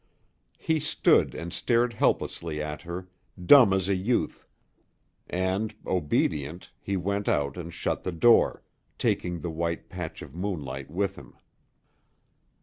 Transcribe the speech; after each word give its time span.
He 0.57 0.79
stood 0.79 1.35
and 1.35 1.53
stared 1.53 1.93
helplessly 1.93 2.59
at 2.59 2.81
her, 2.81 3.07
dumb 3.45 3.71
as 3.71 3.87
a 3.87 3.93
youth. 3.93 4.47
And, 5.29 5.75
obedient, 5.85 6.71
he 6.79 6.97
went 6.97 7.29
out 7.29 7.55
and 7.55 7.71
shut 7.71 8.01
the 8.03 8.11
door, 8.11 8.63
taking 8.97 9.41
the 9.41 9.51
white 9.51 9.89
patch 9.89 10.23
of 10.23 10.33
moonlight 10.33 10.89
with 10.89 11.17
him. 11.17 11.35